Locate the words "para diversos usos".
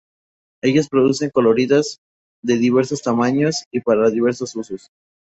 3.81-4.87